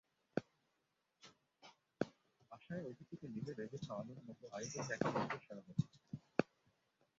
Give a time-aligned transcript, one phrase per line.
[2.51, 5.89] বাসায় অতিথিকে নিজে রেঁধে খাওয়ানোর মতো আয়োজন দেখা গেছে সারা বছর।